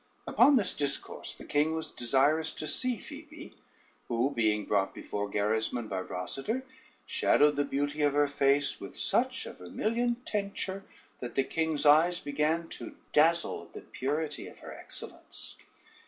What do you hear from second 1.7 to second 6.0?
was desirous to see Phoebe, who being brought before Gerismond